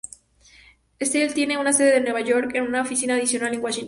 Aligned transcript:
Slate 0.99 1.35
tiene 1.35 1.63
su 1.63 1.73
sede 1.77 1.97
en 1.97 2.03
Nueva 2.05 2.21
York, 2.21 2.51
con 2.53 2.61
una 2.61 2.81
oficina 2.81 3.13
adicional 3.13 3.53
en 3.53 3.59
Washington. 3.61 3.79